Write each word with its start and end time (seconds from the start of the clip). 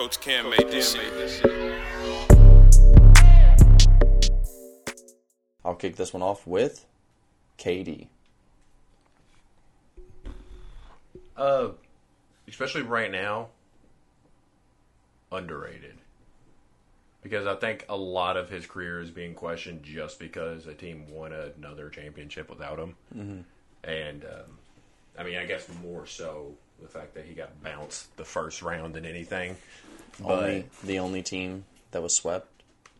Coach 0.00 0.18
Cam 0.22 0.48
made 0.48 0.70
this 0.70 0.94
shit. 0.94 1.44
I'll 5.62 5.74
kick 5.74 5.96
this 5.96 6.14
one 6.14 6.22
off 6.22 6.46
with 6.46 6.86
KD. 7.58 8.06
Uh, 11.36 11.72
especially 12.48 12.80
right 12.80 13.10
now, 13.10 13.48
underrated. 15.30 15.98
Because 17.22 17.46
I 17.46 17.56
think 17.56 17.84
a 17.90 17.96
lot 17.96 18.38
of 18.38 18.48
his 18.48 18.64
career 18.64 19.02
is 19.02 19.10
being 19.10 19.34
questioned 19.34 19.82
just 19.82 20.18
because 20.18 20.66
a 20.66 20.72
team 20.72 21.10
won 21.10 21.34
another 21.34 21.90
championship 21.90 22.48
without 22.48 22.78
him. 22.78 22.96
Mm-hmm. 23.14 23.40
And, 23.84 24.24
um, 24.24 24.58
I 25.18 25.24
mean, 25.24 25.36
I 25.36 25.44
guess 25.44 25.68
more 25.82 26.06
so 26.06 26.54
the 26.80 26.88
fact 26.88 27.14
that 27.16 27.26
he 27.26 27.34
got 27.34 27.62
bounced 27.62 28.16
the 28.16 28.24
first 28.24 28.62
round 28.62 28.94
than 28.94 29.04
anything. 29.04 29.58
But, 30.18 30.30
Only 30.42 30.64
the 30.84 30.98
only 30.98 31.22
team 31.22 31.64
that 31.92 32.02
was 32.02 32.14
swept. 32.14 32.48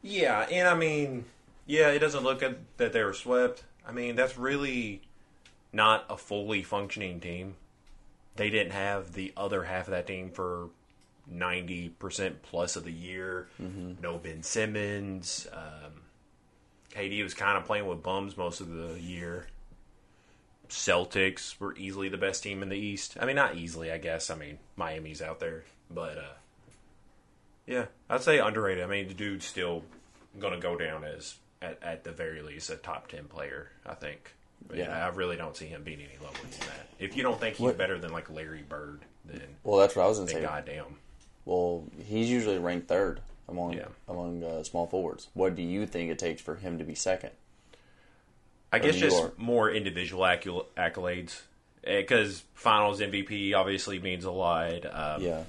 yeah, 0.03 0.41
and 0.51 0.69
I 0.69 0.75
mean, 0.75 1.25
yeah, 1.67 1.89
it 1.89 1.99
doesn't 2.01 2.23
look 2.25 2.41
good 2.41 2.59
that 2.77 2.93
they 2.93 3.03
were 3.03 3.13
swept. 3.15 3.65
I 3.87 3.93
mean, 3.93 4.17
that's 4.17 4.37
really 4.39 5.03
not 5.73 6.05
a 6.09 6.17
fully 6.17 6.63
functioning 6.63 7.21
team. 7.21 7.55
They 8.37 8.51
didn't 8.51 8.73
have 8.73 9.13
the 9.13 9.33
other 9.37 9.65
half 9.65 9.87
of 9.87 9.91
that 9.93 10.07
team 10.07 10.31
for 10.31 10.71
90% 11.33 12.35
plus 12.43 12.77
of 12.77 12.85
the 12.85 12.93
year. 12.93 13.49
No 13.59 14.19
Ben 14.19 14.43
Simmons. 14.43 15.47
Um, 15.53 15.93
KD 16.95 17.23
was 17.23 17.35
kind 17.35 17.57
of 17.59 17.65
playing 17.65 17.87
with 17.87 18.03
bums 18.03 18.37
most 18.37 18.61
of 18.61 18.69
the 18.71 18.99
year. 19.01 19.47
Celtics 20.69 21.59
were 21.59 21.75
easily 21.77 22.09
the 22.09 22.17
best 22.17 22.43
team 22.43 22.63
in 22.63 22.69
the 22.69 22.77
East. 22.79 23.17
I 23.21 23.27
mean, 23.27 23.37
not 23.37 23.57
easily, 23.57 23.91
I 23.91 23.99
guess. 23.99 24.31
I 24.31 24.37
mean, 24.37 24.59
Miami's 24.77 25.21
out 25.21 25.41
there. 25.41 25.65
But, 25.91 26.17
uh, 26.19 26.35
yeah, 27.71 27.87
I'd 28.09 28.23
say 28.23 28.39
underrated. 28.39 28.85
I 28.85 28.87
mean, 28.87 29.09
the 29.09 29.15
dude's 29.15 29.47
still 29.47 29.83
going 30.39 30.53
to 30.55 30.61
go 30.61 30.77
down 30.77 31.05
as, 31.05 31.37
at, 31.63 31.83
at 31.83 32.05
the 32.05 32.13
very 32.13 32.43
least, 32.43 32.69
a 32.71 32.77
top 32.77 33.09
10 33.09 33.25
player, 33.25 33.71
I 33.87 33.95
think. 33.95 34.35
But 34.67 34.77
Yeah. 34.79 35.05
I 35.07 35.09
really 35.09 35.37
don't 35.37 35.57
see 35.57 35.67
him 35.67 35.83
being 35.85 36.01
any 36.01 36.19
lower 36.23 36.33
than 36.43 36.61
that. 36.61 36.87
If 36.99 37.17
you 37.17 37.23
don't 37.23 37.39
think 37.41 37.57
he's 37.57 37.65
What- 37.65 37.79
better 37.79 37.99
than, 37.99 38.13
like, 38.13 38.29
Larry 38.31 38.63
Bird, 38.63 39.01
then, 39.25 39.57
Well, 39.65 39.79
that's 39.79 39.95
what 39.97 40.05
I 40.05 40.09
was 40.09 40.19
going 40.19 40.29
to 40.29 40.35
say. 40.35 40.43
goddamn. 40.43 40.97
Well, 41.47 41.85
he's 42.07 42.29
usually 42.31 42.59
ranked 42.59 42.89
third 42.89 43.21
among 43.49 43.73
Yeah. 43.75 43.89
among 44.09 44.45
uh, 44.45 44.63
small 44.63 44.87
forwards. 44.87 45.29
What 45.35 45.55
do 45.57 45.63
you 45.63 45.87
think 45.87 46.11
it 46.11 46.19
takes 46.19 46.41
for 46.43 46.57
him 46.57 46.79
to 46.79 46.85
be 46.85 46.95
second? 46.95 47.31
I 48.73 48.79
guess 48.79 48.95
just 48.97 49.21
are. 49.21 49.33
more 49.37 49.71
individual 49.71 50.23
accul- 50.23 50.67
accolades. 50.77 51.41
Because 51.83 52.45
finals 52.55 53.01
MVP 53.01 53.55
obviously 53.55 53.99
means 53.99 54.25
a 54.25 54.31
lot. 54.31 54.85
Um, 54.85 55.23
Yeah, 55.23 55.43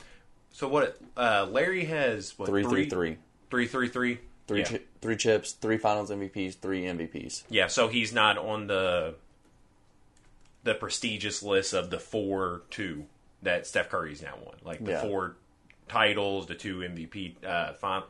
So 0.51 0.67
what? 0.67 0.97
Uh, 1.15 1.47
Larry 1.49 1.85
has 1.85 2.37
what, 2.37 2.47
three, 2.47 2.63
three, 2.63 2.89
three, 2.89 3.17
three, 3.49 3.67
three, 3.67 3.67
three, 3.67 3.87
three. 3.87 4.19
three, 4.47 4.59
Yeah. 4.59 4.65
chi- 4.65 4.79
three 5.01 5.15
chips, 5.15 5.53
three 5.53 5.77
Finals 5.77 6.09
MVPs, 6.11 6.55
three 6.55 6.83
MVPs. 6.85 7.43
Yeah, 7.49 7.67
so 7.67 7.87
he's 7.87 8.11
not 8.13 8.37
on 8.37 8.67
the 8.67 9.15
the 10.63 10.75
prestigious 10.75 11.41
list 11.41 11.73
of 11.73 11.89
the 11.89 11.99
four 11.99 12.61
two 12.69 13.05
that 13.41 13.65
Steph 13.65 13.89
Curry's 13.89 14.21
now 14.21 14.35
won, 14.45 14.55
Like 14.63 14.83
the 14.83 14.91
Yeah. 14.91 15.01
four 15.01 15.37
titles, 15.87 16.45
the 16.47 16.53
two 16.55 16.79
MVP 16.83 17.35
uh 17.43 17.73
fin- 17.73 18.03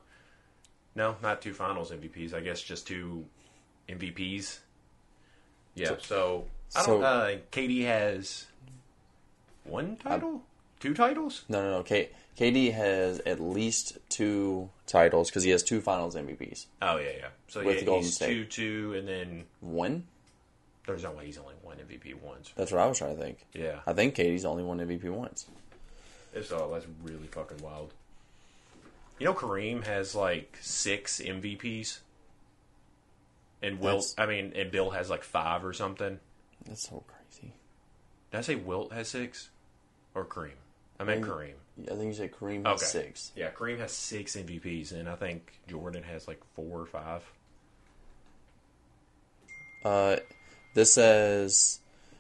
No, 0.96 1.16
not 1.22 1.42
two 1.42 1.54
finals 1.54 1.92
MVPs, 1.92 2.34
I 2.34 2.42
guess 2.42 2.62
just 2.62 2.86
two 2.88 3.26
MVPs. 3.88 4.60
Yeah, 5.76 5.96
so, 6.02 6.48
I 6.76 6.80
don't 6.86 6.86
so- 6.86 7.02
uh 7.04 7.38
KD 7.52 7.84
has 7.86 8.48
one 9.64 9.96
title? 9.96 10.42
two 10.82 10.94
titles? 10.94 11.46
No, 11.48 11.62
no, 11.64 11.78
no. 11.78 11.84
K- 11.84 12.10
KD 12.38 12.74
has 12.74 13.20
at 13.22 13.40
least 13.40 13.98
two 14.10 14.70
titles 14.88 15.30
because 15.30 15.44
he 15.44 15.52
has 15.52 15.62
two 15.64 15.82
Finals 15.82 16.16
MVPs. 16.16 16.66
Oh 16.82 16.98
yeah, 16.98 17.10
yeah. 17.18 17.28
So 17.48 17.64
With 17.64 17.80
yeah, 17.80 17.84
Golden 17.84 18.04
he's 18.06 18.16
State. 18.16 18.28
two 18.28 18.46
two 18.46 18.94
and 18.98 19.08
then 19.08 19.46
One? 19.60 20.06
there's 20.88 21.04
no 21.04 21.12
way 21.12 21.26
he's 21.28 21.38
only 21.38 21.54
one 21.62 21.78
MVP 21.78 22.16
once. 22.22 22.52
That's 22.56 22.72
what 22.72 22.82
I 22.82 22.88
was 22.88 22.98
trying 22.98 23.16
to 23.16 23.22
think. 23.22 23.46
Yeah. 23.54 23.80
I 23.86 23.94
think 23.94 24.16
KD's 24.16 24.46
only 24.46 24.64
won 24.64 24.80
MVP 24.80 25.10
once. 25.10 25.46
So 26.44 26.70
that's 26.74 26.86
really 27.04 27.28
fucking 27.28 27.58
wild. 27.62 27.94
You 29.20 29.26
know, 29.28 29.34
Kareem 29.34 29.86
has 29.86 30.16
like 30.16 30.58
six 30.62 31.20
MVPs, 31.20 32.00
and 33.62 33.80
Wilt. 33.80 34.14
That's- 34.16 34.16
I 34.18 34.26
mean, 34.26 34.54
and 34.56 34.72
Bill 34.72 34.90
has 34.92 35.10
like 35.10 35.24
five 35.24 35.64
or 35.64 35.74
something. 35.74 36.20
That's 36.66 36.88
so 36.90 37.04
crazy. 37.08 37.54
Did 38.32 38.38
I 38.38 38.42
say 38.42 38.56
Wilt 38.56 38.92
has 38.94 39.10
six, 39.10 39.50
or 40.16 40.26
Kareem? 40.26 40.52
I 41.00 41.04
meant 41.04 41.22
Mm. 41.24 41.28
Kareem. 41.28 41.54
I 41.90 41.96
think 41.96 42.06
you 42.06 42.14
said 42.14 42.32
Kareem 42.32 42.66
has 42.66 42.82
Okay. 42.82 42.86
six. 43.06 43.32
Yeah, 43.36 43.52
Kareem 43.52 43.80
has 43.80 43.92
six 43.92 44.36
MVPs, 44.36 44.92
and 44.92 45.08
I 45.10 45.16
think 45.16 45.54
Jordan 45.68 46.04
has 46.04 46.28
like 46.28 46.42
four 46.56 46.80
or 46.82 46.86
five. 46.86 47.24
Uh, 49.84 50.18
this 50.74 50.94
says, 50.94 51.80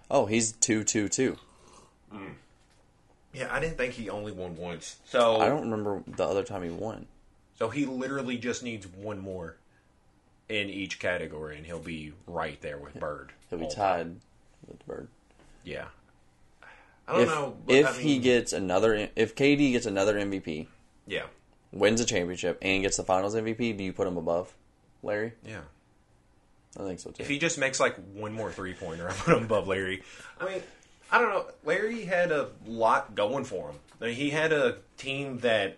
oh, 0.10 0.26
he's 0.26 0.52
two, 0.54 0.84
two, 0.84 1.08
two. 1.10 1.38
Yeah, 3.34 3.48
I 3.54 3.60
didn't 3.60 3.78
think 3.78 3.94
he 3.94 4.10
only 4.10 4.32
won 4.32 4.58
once. 4.58 4.98
So 5.06 5.40
I 5.40 5.48
don't 5.48 5.62
remember 5.70 6.04
the 6.08 6.26
other 6.26 6.44
time 6.44 6.64
he 6.64 6.70
won. 6.70 7.08
So 7.58 7.70
he 7.70 7.86
literally 7.86 8.38
just 8.38 8.64
needs 8.64 8.88
one 8.88 9.20
more 9.20 9.56
in 10.50 10.70
each 10.70 11.00
category, 11.00 11.56
and 11.58 11.66
he'll 11.66 11.80
be 11.80 12.12
right 12.28 12.60
there 12.62 12.78
with 12.78 12.96
Bird. 12.96 13.32
He'll 13.50 13.60
be 13.60 13.70
tied 13.70 14.16
with 14.68 14.86
Bird. 14.86 15.08
Yeah. 15.64 15.86
I 17.07 17.13
don't 17.13 17.22
If, 17.23 17.28
know. 17.29 17.57
if 17.67 17.88
I 17.97 18.01
he 18.01 18.19
gets 18.19 18.53
another, 18.53 19.09
if 19.16 19.35
KD 19.35 19.72
gets 19.73 19.85
another 19.85 20.16
MVP, 20.16 20.67
yeah, 21.07 21.23
wins 21.72 22.00
a 22.01 22.06
championship, 22.06 22.57
and 22.62 22.84
gets 22.84 22.97
the 22.97 23.03
Finals 23.03 23.35
MVP, 23.35 23.78
do 23.78 23.84
you 23.84 23.91
put 23.94 24.07
him 24.07 24.17
above 24.17 24.53
Larry? 25.03 25.34
yeah. 25.45 25.62
I 26.79 26.84
think 26.84 27.00
so 27.01 27.09
too. 27.12 27.22
If 27.22 27.28
he 27.28 27.38
just 27.38 27.57
makes 27.57 27.81
like 27.81 27.97
one 28.13 28.31
more 28.34 28.50
three 28.50 28.73
pointer, 28.73 29.09
I 29.09 29.13
put 29.13 29.35
him 29.35 29.44
above 29.44 29.67
Larry. 29.67 30.03
I 30.39 30.45
mean, 30.45 30.62
I 31.12 31.19
don't 31.19 31.29
know. 31.29 31.45
Larry 31.66 32.03
had 32.06 32.31
a 32.31 32.47
lot 32.66 33.13
going 33.13 33.44
for 33.44 33.69
him. 33.72 33.75
I 34.00 34.06
mean, 34.06 34.16
he 34.16 34.29
had 34.29 34.53
a 34.53 34.78
team 34.97 35.39
that 35.39 35.75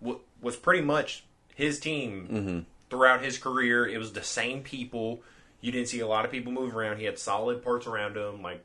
w- 0.00 0.20
was 0.40 0.56
pretty 0.56 0.80
much 0.80 1.24
his 1.54 1.78
team 1.78 2.28
Mm-hmm. 2.32 2.58
throughout 2.88 3.22
his 3.22 3.36
career. 3.36 3.86
It 3.86 3.98
was 3.98 4.12
the 4.14 4.22
same 4.22 4.62
people. 4.62 5.20
You 5.60 5.70
didn't 5.72 5.88
see 5.88 6.00
a 6.00 6.06
lot 6.06 6.24
of 6.24 6.30
people 6.30 6.52
move 6.52 6.74
around. 6.74 6.96
He 6.98 7.04
had 7.04 7.18
solid 7.18 7.62
parts 7.62 7.86
around 7.86 8.16
him, 8.16 8.40
like 8.40 8.64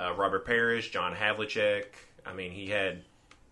uh, 0.00 0.14
Robert 0.14 0.44
Parish, 0.46 0.90
John 0.90 1.14
Havlicek. 1.14 1.84
I 2.24 2.32
mean, 2.32 2.52
he 2.52 2.68
had 2.68 3.02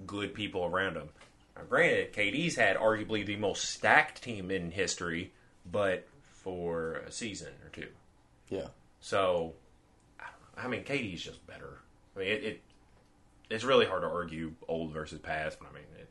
good 0.07 0.35
people 0.35 0.65
around 0.65 0.97
him. 0.97 1.09
Now, 1.57 1.63
granted, 1.69 2.13
KD's 2.13 2.57
had 2.57 2.77
arguably 2.77 3.27
the 3.27 3.37
most 3.37 3.65
stacked 3.65 4.23
team 4.23 4.51
in 4.51 4.71
history, 4.71 5.33
but 5.71 6.07
for 6.31 6.95
a 7.07 7.11
season 7.13 7.49
or 7.65 7.69
two. 7.71 7.89
yeah. 8.49 8.69
So, 9.01 9.55
I 10.57 10.67
mean, 10.69 10.83
KD's 10.85 11.23
just 11.23 11.47
better. 11.47 11.79
I 12.17 12.19
mean, 12.21 12.29
it, 12.29 12.45
it 12.45 12.61
it's 13.51 13.65
really 13.65 13.87
hard 13.87 14.03
to 14.03 14.09
argue 14.09 14.53
old 14.69 14.93
versus 14.93 15.19
past, 15.21 15.59
but 15.61 15.69
I 15.71 15.75
mean, 15.75 15.85
it, 15.99 16.09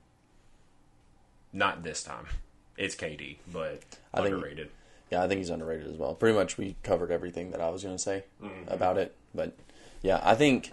not 1.54 1.84
this 1.84 2.04
time. 2.04 2.26
It's 2.78 2.96
KD, 2.96 3.38
but 3.52 3.82
I 4.14 4.22
think- 4.22 4.36
underrated. 4.36 4.70
Yeah, 5.10 5.24
I 5.24 5.28
think 5.28 5.40
he's 5.40 5.50
underrated 5.50 5.88
as 5.88 5.96
well. 5.98 6.14
Pretty 6.14 6.38
much, 6.38 6.60
we 6.60 6.76
covered 6.84 7.10
everything 7.10 7.50
that 7.50 7.60
I 7.60 7.70
was 7.70 7.82
going 7.84 7.96
to 7.96 8.02
say 8.02 8.24
Mm-hmm. 8.44 8.72
about 8.72 9.00
it. 9.00 9.16
But 9.34 9.58
yeah, 10.02 10.20
I 10.24 10.36
think 10.36 10.72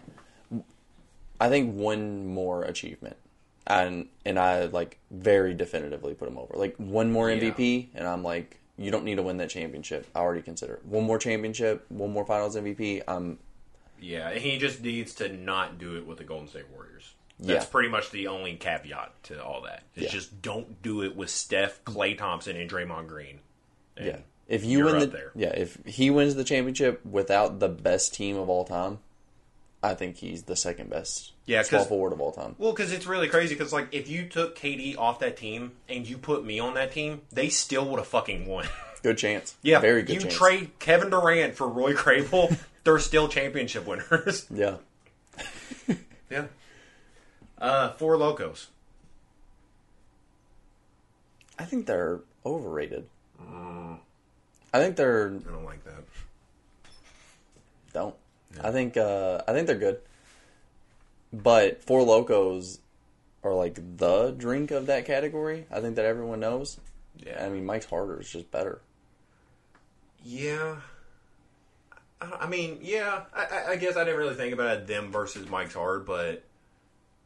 I 1.41 1.49
think 1.49 1.75
one 1.75 2.27
more 2.27 2.63
achievement, 2.63 3.17
and 3.67 4.09
and 4.25 4.39
I 4.39 4.65
like 4.67 4.99
very 5.11 5.55
definitively 5.55 6.15
put 6.15 6.29
him 6.29 6.39
over. 6.39 6.55
Like 6.57 6.77
one 6.77 7.11
more 7.11 7.31
Yeah. 7.31 7.41
MVP, 7.41 7.89
and 7.95 8.07
I'm 8.07 8.23
like, 8.23 8.59
you 8.77 8.91
don't 8.91 9.05
need 9.05 9.17
to 9.17 9.23
win 9.23 9.37
that 9.39 9.51
championship. 9.51 10.07
I 10.15 10.21
already 10.21 10.43
consider 10.43 10.75
it. 10.75 10.85
one 10.85 11.05
more 11.05 11.19
championship, 11.19 11.85
one 11.89 12.13
more 12.13 12.25
Finals 12.25 12.57
MVP. 12.57 13.03
I'm 13.07 13.39
Yeah, 14.01 14.33
he 14.35 14.59
just 14.59 14.83
needs 14.83 15.15
to 15.17 15.29
not 15.29 15.79
do 15.79 15.97
it 15.97 16.07
with 16.07 16.19
the 16.19 16.25
Golden 16.25 16.49
State 16.49 16.69
Warriors. 16.73 17.15
That's 17.41 17.65
Yeah. 17.65 17.71
pretty 17.71 17.89
much 17.89 18.11
the 18.11 18.27
only 18.29 18.55
caveat 18.57 19.13
to 19.25 19.43
all 19.45 19.63
that. 19.63 19.83
It's 19.97 20.07
Yeah. 20.07 20.11
just 20.13 20.41
don't 20.43 20.81
do 20.83 21.03
it 21.03 21.17
with 21.17 21.31
Steph, 21.31 21.83
Klay 21.85 22.17
Thompson, 22.17 22.57
and 22.57 22.71
Draymond 22.71 23.09
Green. 23.09 23.41
And 23.97 24.07
yeah. 24.07 24.17
If 24.47 24.63
you 24.65 24.85
win 24.85 24.99
the 24.99 25.07
there. 25.07 25.33
yeah, 25.35 25.49
if 25.57 25.79
he 25.87 26.11
wins 26.11 26.35
the 26.35 26.45
championship 26.45 27.05
without 27.07 27.61
the 27.61 27.69
best 27.69 28.13
team 28.15 28.37
of 28.37 28.49
all 28.51 28.65
time, 28.65 28.99
I 29.85 29.95
think 29.95 30.17
he's 30.17 30.45
the 30.45 30.57
second 30.57 30.89
best 30.89 31.33
Yeah, 31.47 31.63
small 31.63 31.85
forward 31.85 32.13
of 32.15 32.21
all 32.21 32.33
time. 32.33 32.55
Well, 32.59 32.73
because 32.73 32.91
it's 32.93 33.07
really 33.07 33.29
crazy. 33.29 33.55
Because 33.55 33.73
like, 33.73 33.89
if 33.93 34.09
you 34.09 34.27
took 34.27 34.57
KD 34.59 34.97
off 34.97 35.19
that 35.19 35.37
team 35.37 35.73
and 35.89 36.09
you 36.09 36.17
put 36.17 36.45
me 36.45 36.59
on 36.59 36.75
that 36.75 36.93
team, 36.93 37.21
they 37.31 37.51
still 37.51 37.87
would 37.91 37.99
have 37.99 38.07
fucking 38.09 38.47
won. 38.47 38.67
Good 39.03 39.19
chance. 39.19 39.55
Yeah, 39.63 39.81
very 39.81 40.03
good 40.03 40.15
You 40.15 40.21
chance. 40.23 40.35
trade 40.35 40.71
Kevin 40.79 41.11
Durant 41.11 41.55
for 41.55 41.69
Roy 41.69 41.93
Crable, 41.93 42.57
they're 42.85 42.99
still 42.99 43.29
championship 43.29 43.87
winners. 43.87 44.47
Yeah. 44.51 44.77
yeah. 46.31 46.47
Uh, 47.59 47.91
four 47.93 48.17
locos. 48.17 48.69
I 51.59 51.65
think 51.67 51.85
they're 51.87 52.21
overrated. 52.47 53.07
I 54.73 54.81
think 54.81 54.97
they're 54.97 55.27
I 55.47 55.53
don't 55.53 55.65
like 55.65 55.85
that. 55.85 56.03
don't. 57.93 58.15
I 58.63 58.71
think 58.71 58.97
uh, 58.97 59.43
I 59.49 59.53
think 59.53 59.67
they're 59.67 59.77
good, 59.77 59.99
but 61.33 61.83
Four 61.83 62.03
Locos 62.03 62.79
are 63.43 63.53
like 63.55 63.79
the 63.97 64.31
drink 64.37 64.71
of 64.71 64.87
that 64.87 65.05
category. 65.07 65.67
I 65.71 65.81
think 65.81 65.97
that 65.97 66.05
everyone 66.05 66.41
knows. 66.41 66.79
Yeah. 67.25 67.45
I 67.45 67.49
mean, 67.49 67.65
Mike's 67.67 67.87
Harder 67.87 68.21
is 68.21 68.31
just 68.31 68.51
better. 68.51 68.81
Yeah. 70.25 70.77
I, 72.21 72.31
I 72.43 72.47
mean, 72.49 72.79
yeah. 72.83 73.23
I, 73.35 73.45
I- 73.45 73.71
I 73.73 73.77
guess 73.77 73.97
I 73.97 74.05
didn't 74.05 74.19
really 74.19 74.35
think 74.35 74.55
about 74.55 74.77
it, 74.79 74.87
them 74.87 75.11
versus 75.13 75.49
Mike's 75.49 75.75
Hard, 75.75 76.07
but 76.07 76.43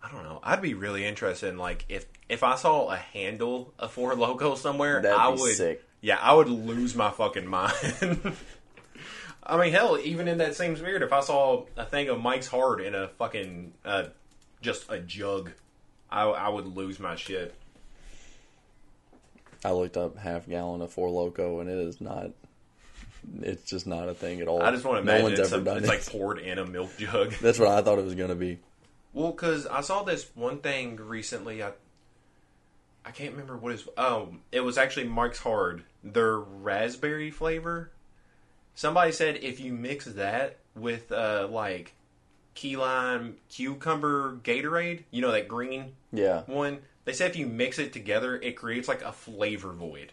I 0.03 0.11
don't 0.11 0.25
know. 0.25 0.41
I'd 0.43 0.63
be 0.63 0.75
really 0.75 1.05
interested 1.05 1.49
in 1.49 1.59
like 1.59 1.85
if 1.89 2.07
if 2.29 2.43
I 2.43 2.57
saw 2.57 2.89
a 2.91 2.97
handle 2.97 3.73
of 3.79 3.93
Four 3.93 4.15
Loco 4.15 4.55
somewhere, 4.55 5.01
That'd 5.03 5.19
I 5.19 5.29
would. 5.29 5.55
sick. 5.57 5.85
Yeah, 6.01 6.19
I 6.21 6.33
would 6.35 6.49
lose 6.49 6.95
my 6.95 7.11
fucking 7.11 7.47
mind. 7.49 7.73
I 9.49 9.57
mean, 9.57 9.73
hell, 9.73 9.99
even 9.99 10.29
in 10.29 10.39
that 10.39 10.55
same 10.57 10.77
spirit, 10.77 11.03
if 11.03 11.13
I 11.13 11.21
saw 11.21 11.65
a 11.77 11.85
thing 11.87 12.09
of 12.11 12.21
Mike's 12.21 12.49
Hard 12.49 12.81
in 12.83 12.95
a 12.95 13.09
fucking 13.09 13.73
uh, 13.85 14.05
just 14.61 14.91
a 14.91 14.99
jug, 14.99 15.53
I, 16.11 16.25
I 16.25 16.49
would 16.51 16.77
lose 16.77 17.01
my 17.01 17.17
shit. 17.17 17.55
I 19.65 19.73
looked 19.73 19.97
up 19.97 20.19
half 20.19 20.49
gallon 20.49 20.83
of 20.83 20.93
Four 20.93 21.11
Loco, 21.11 21.61
and 21.61 21.71
it 21.71 21.79
is 21.79 22.01
not. 22.01 22.31
It's 23.41 23.65
just 23.65 23.87
not 23.87 24.09
a 24.09 24.15
thing 24.15 24.41
at 24.41 24.49
all. 24.49 24.63
I 24.63 24.71
just 24.71 24.85
want 24.85 25.05
to 25.05 25.13
no 25.13 25.23
one's 25.23 25.39
it's, 25.39 25.53
ever 25.53 25.61
a- 25.61 25.65
done 25.65 25.77
it's 25.79 25.87
it. 25.87 25.91
like 25.91 26.07
poured 26.07 26.39
in 26.39 26.59
a 26.59 26.67
milk 26.67 26.97
jug. 26.97 27.33
That's 27.41 27.59
what 27.59 27.69
I 27.69 27.83
thought 27.83 27.99
it 27.99 28.05
was 28.05 28.15
gonna 28.15 28.35
be. 28.35 28.59
Well, 29.13 29.33
because 29.33 29.67
I 29.67 29.81
saw 29.81 30.03
this 30.03 30.31
one 30.35 30.59
thing 30.59 30.97
recently. 30.97 31.63
I 31.63 31.73
I 33.05 33.11
can't 33.11 33.33
remember 33.33 33.57
what 33.57 33.73
is. 33.73 33.89
Oh, 33.97 34.35
it 34.53 34.61
was 34.61 34.79
actually 34.79 35.09
Mike's 35.09 35.41
Hard. 35.41 35.85
Their 36.05 36.39
raspberry 36.39 37.31
flavor. 37.31 37.91
Somebody 38.79 39.11
said 39.11 39.41
if 39.43 39.59
you 39.59 39.73
mix 39.73 40.05
that 40.05 40.59
with 40.77 41.11
uh 41.11 41.49
like 41.51 41.95
key 42.55 42.77
lime 42.77 43.35
cucumber 43.49 44.37
Gatorade, 44.45 45.03
you 45.11 45.21
know 45.21 45.33
that 45.33 45.49
green 45.49 45.95
Yeah, 46.13 46.43
one. 46.47 46.79
They 47.05 47.13
said 47.13 47.33
if 47.33 47.37
you 47.37 47.49
mix 47.49 47.81
it 47.81 47.93
together, 47.93 48.37
it 48.37 48.53
creates 48.53 48.87
like 48.87 49.03
a 49.03 49.11
flavor 49.11 49.73
void. 49.73 50.13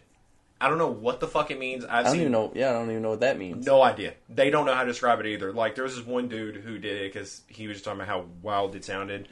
I 0.60 0.68
don't 0.68 0.78
know 0.78 0.90
what 0.90 1.20
the 1.20 1.28
fuck 1.28 1.52
it 1.52 1.60
means. 1.60 1.84
I've 1.84 1.92
I 1.92 2.02
don't 2.02 2.12
seen 2.12 2.20
even 2.22 2.32
know. 2.32 2.50
Yeah, 2.56 2.70
I 2.70 2.72
don't 2.72 2.90
even 2.90 3.02
know 3.02 3.10
what 3.10 3.20
that 3.20 3.38
means. 3.38 3.64
no 3.64 3.82
idea. 3.82 4.14
They 4.28 4.50
don't 4.50 4.66
know 4.66 4.74
how 4.74 4.82
to 4.82 4.88
describe 4.88 5.20
it 5.20 5.26
either. 5.26 5.52
Like 5.52 5.76
there 5.76 5.84
was 5.84 5.94
this 5.94 6.04
one 6.04 6.26
dude 6.26 6.56
who 6.56 6.76
did 6.76 7.00
it 7.02 7.12
because 7.12 7.42
he 7.46 7.68
was 7.68 7.76
just 7.76 7.84
talking 7.84 8.00
about 8.00 8.08
how 8.08 8.24
wild 8.42 8.74
it 8.74 8.84
sounded, 8.84 9.28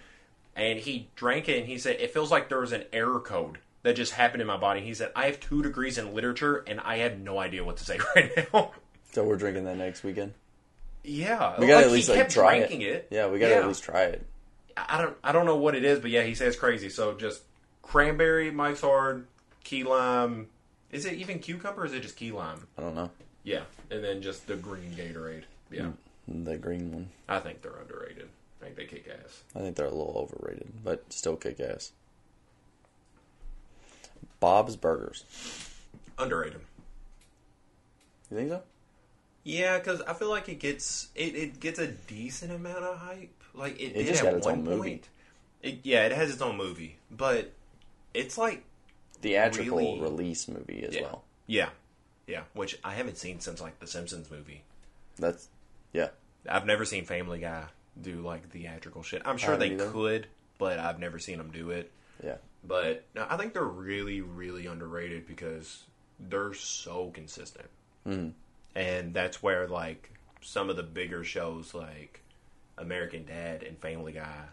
and 0.54 0.78
he 0.78 1.08
drank 1.16 1.48
it 1.48 1.58
and 1.58 1.66
he 1.66 1.76
said 1.78 1.96
it 1.98 2.12
feels 2.12 2.30
like 2.30 2.48
there 2.48 2.60
was 2.60 2.70
an 2.70 2.84
error 2.92 3.18
code 3.18 3.58
that 3.82 3.96
just 3.96 4.12
happened 4.12 4.42
in 4.42 4.46
my 4.46 4.56
body. 4.56 4.80
He 4.80 4.94
said 4.94 5.10
I 5.16 5.26
have 5.26 5.40
two 5.40 5.60
degrees 5.60 5.98
in 5.98 6.14
literature 6.14 6.62
and 6.68 6.78
I 6.78 6.98
have 6.98 7.18
no 7.18 7.40
idea 7.40 7.64
what 7.64 7.78
to 7.78 7.84
say 7.84 7.98
right 8.14 8.30
now. 8.52 8.70
So 9.14 9.22
we're 9.24 9.36
drinking 9.36 9.64
that 9.64 9.76
next 9.76 10.02
weekend. 10.02 10.34
yeah, 11.04 11.58
We 11.60 11.66
gotta 11.68 11.76
like, 11.76 11.84
at 11.86 11.92
least 11.92 12.10
he 12.10 12.16
like 12.16 12.28
try 12.28 12.58
drinking 12.58 12.82
it. 12.82 12.86
it. 12.88 13.08
Yeah, 13.10 13.28
we 13.28 13.38
gotta 13.38 13.54
Yeah. 13.54 13.60
at 13.60 13.68
least 13.68 13.84
try 13.84 14.02
it. 14.04 14.26
I 14.76 15.00
don't 15.00 15.16
I 15.22 15.30
don't 15.32 15.46
know 15.46 15.56
what 15.56 15.74
it 15.76 15.84
is, 15.84 16.00
but 16.00 16.10
yeah, 16.10 16.22
he 16.24 16.34
says 16.34 16.56
crazy. 16.56 16.88
So 16.90 17.14
just 17.14 17.42
cranberry, 17.82 18.50
Mike's 18.50 18.80
Hard, 18.80 19.26
key 19.62 19.84
lime. 19.84 20.48
Is 20.90 21.04
it 21.06 21.14
even 21.14 21.38
cucumber? 21.38 21.82
or 21.82 21.86
Is 21.86 21.92
it 21.92 22.00
just 22.02 22.16
key 22.16 22.32
lime? 22.32 22.66
I 22.76 22.80
don't 22.82 22.94
know 22.96 23.10
Yeah, 23.44 23.62
and 23.90 24.02
then 24.02 24.20
just 24.20 24.46
the 24.48 24.56
green 24.56 24.92
Gatorade. 24.96 25.44
Yeah, 25.70 25.90
mm, 26.30 26.44
the 26.44 26.56
green 26.56 26.92
one. 26.92 27.08
I 27.28 27.38
think 27.38 27.62
they're 27.62 27.76
underrated. 27.76 28.28
I 28.60 28.64
think 28.64 28.76
they 28.76 28.86
kick 28.86 29.06
ass. 29.08 29.42
I 29.54 29.60
think 29.60 29.76
they're 29.76 29.86
a 29.86 29.90
little 29.90 30.16
overrated, 30.16 30.68
but 30.82 31.04
still 31.12 31.36
kick 31.36 31.60
ass. 31.60 31.92
Bob's 34.40 34.74
Burgers. 34.76 35.24
Underrated. 36.18 36.60
You 38.30 38.36
think 38.38 38.50
so? 38.50 38.62
Yeah, 39.44 39.78
because 39.78 40.00
I 40.02 40.14
feel 40.14 40.30
like 40.30 40.48
it 40.48 40.58
gets 40.58 41.08
it, 41.14 41.34
it 41.36 41.60
gets 41.60 41.78
a 41.78 41.86
decent 41.88 42.50
amount 42.52 42.82
of 42.84 42.96
hype. 42.98 43.30
Like 43.54 43.78
it, 43.80 43.92
It 43.92 43.94
did 43.94 44.06
just 44.08 44.22
at 44.24 44.30
got 44.30 44.36
its 44.38 44.46
one 44.46 44.58
own 44.58 44.64
movie. 44.64 44.90
point. 44.90 45.08
It, 45.62 45.78
yeah, 45.82 46.04
it 46.06 46.12
has 46.12 46.30
its 46.30 46.42
own 46.42 46.56
movie, 46.56 46.96
but 47.10 47.52
it's 48.12 48.36
like 48.36 48.64
Theatrical 49.20 49.78
Really? 49.78 50.00
release 50.00 50.48
movie 50.48 50.84
as 50.86 50.94
yeah, 50.94 51.02
well. 51.02 51.24
yeah, 51.46 51.68
yeah. 52.26 52.42
Which 52.52 52.78
I 52.84 52.94
haven't 52.94 53.16
seen 53.18 53.40
since 53.40 53.60
like 53.60 53.78
the 53.80 53.86
Simpsons 53.86 54.30
movie. 54.30 54.62
That's 55.16 55.48
yeah. 55.92 56.08
I've 56.48 56.66
never 56.66 56.84
seen 56.84 57.04
Family 57.04 57.38
Guy 57.40 57.64
do 58.00 58.16
like 58.22 58.48
theatrical 58.50 59.02
shit. 59.02 59.22
I'm 59.24 59.38
sure 59.38 59.56
they 59.56 59.72
either. 59.72 59.90
could, 59.90 60.26
but 60.58 60.78
I've 60.78 60.98
never 60.98 61.18
seen 61.18 61.38
them 61.38 61.50
do 61.52 61.70
it. 61.70 61.90
Yeah. 62.22 62.36
But 62.66 63.04
no, 63.14 63.26
I 63.28 63.36
think 63.36 63.52
they're 63.54 63.62
really, 63.62 64.20
really 64.20 64.66
underrated 64.66 65.26
because 65.26 65.84
they're 66.18 66.54
so 66.54 67.10
consistent. 67.14 67.68
Mm. 68.06 68.32
And 68.74 69.14
that's 69.14 69.42
where, 69.42 69.68
like, 69.68 70.10
some 70.40 70.68
of 70.70 70.76
the 70.76 70.82
bigger 70.82 71.24
shows 71.24 71.72
like 71.74 72.20
American 72.76 73.24
Dad 73.24 73.62
and 73.62 73.78
Family 73.78 74.12
Guy 74.12 74.44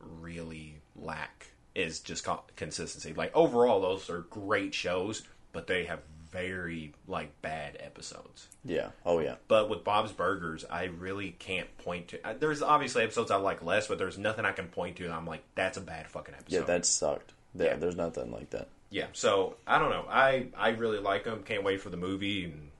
really 0.00 0.76
lack 0.96 1.48
is 1.74 2.00
just 2.00 2.24
co- 2.24 2.42
consistency. 2.56 3.12
Like, 3.14 3.34
overall, 3.34 3.80
those 3.80 4.10
are 4.10 4.20
great 4.30 4.74
shows, 4.74 5.22
but 5.52 5.66
they 5.66 5.84
have 5.84 6.00
very, 6.30 6.92
like, 7.06 7.40
bad 7.42 7.76
episodes. 7.80 8.48
Yeah. 8.64 8.88
Oh 9.06 9.20
yeah. 9.20 9.36
But 9.48 9.68
with 9.70 9.84
Bob's 9.84 10.12
Burgers, 10.12 10.64
I 10.68 10.84
really 10.84 11.30
can't 11.38 11.76
point 11.78 12.08
to. 12.08 12.20
There's 12.38 12.60
obviously 12.62 13.04
episodes 13.04 13.30
I 13.30 13.36
like 13.36 13.62
less, 13.62 13.86
but 13.86 13.98
there's 13.98 14.18
nothing 14.18 14.44
I 14.44 14.52
can 14.52 14.66
point 14.66 14.96
to. 14.96 15.04
And 15.04 15.12
I'm 15.12 15.26
like, 15.26 15.44
that's 15.54 15.76
a 15.78 15.80
bad 15.80 16.08
fucking 16.08 16.34
episode. 16.34 16.56
Yeah, 16.56 16.64
that 16.64 16.86
sucked. 16.86 17.32
Yeah, 17.54 17.66
Yeah. 17.66 17.76
there's 17.76 17.96
nothing 17.96 18.32
like 18.32 18.50
that. 18.50 18.68
Yeah, 18.90 19.06
so 19.12 19.56
I 19.66 19.78
don't 19.78 19.90
know. 19.90 20.06
I 20.08 20.48
I 20.56 20.70
really 20.70 20.98
like 20.98 21.24
them. 21.24 21.42
Can't 21.44 21.62
wait 21.64 21.80
for 21.80 21.90
the 21.90 21.96
movie 21.96 22.44
and. 22.44 22.70